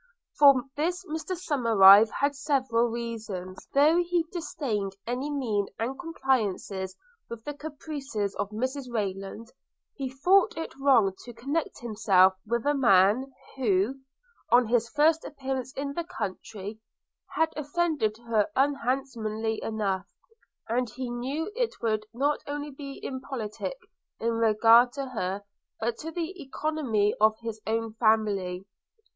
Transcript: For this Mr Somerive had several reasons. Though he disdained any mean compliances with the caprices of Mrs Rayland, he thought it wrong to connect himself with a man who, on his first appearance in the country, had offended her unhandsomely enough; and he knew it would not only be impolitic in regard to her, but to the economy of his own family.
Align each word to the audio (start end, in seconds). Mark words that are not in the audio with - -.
For 0.39 0.63
this 0.75 1.05
Mr 1.05 1.37
Somerive 1.37 2.09
had 2.09 2.33
several 2.35 2.89
reasons. 2.89 3.67
Though 3.71 3.97
he 3.97 4.25
disdained 4.31 4.95
any 5.05 5.29
mean 5.29 5.67
compliances 5.77 6.97
with 7.29 7.43
the 7.43 7.53
caprices 7.53 8.33
of 8.33 8.49
Mrs 8.49 8.91
Rayland, 8.91 9.51
he 9.93 10.09
thought 10.09 10.57
it 10.57 10.73
wrong 10.79 11.13
to 11.19 11.33
connect 11.35 11.81
himself 11.81 12.33
with 12.47 12.65
a 12.65 12.73
man 12.73 13.31
who, 13.57 13.99
on 14.51 14.65
his 14.65 14.89
first 14.89 15.23
appearance 15.23 15.71
in 15.77 15.93
the 15.93 16.03
country, 16.03 16.79
had 17.35 17.53
offended 17.55 18.17
her 18.27 18.47
unhandsomely 18.55 19.61
enough; 19.61 20.07
and 20.67 20.89
he 20.89 21.11
knew 21.11 21.51
it 21.55 21.75
would 21.79 22.07
not 22.11 22.39
only 22.47 22.71
be 22.71 22.99
impolitic 23.03 23.75
in 24.19 24.29
regard 24.31 24.93
to 24.93 25.09
her, 25.09 25.43
but 25.79 25.99
to 25.99 26.09
the 26.09 26.41
economy 26.41 27.13
of 27.21 27.37
his 27.43 27.61
own 27.67 27.93
family. 27.93 28.65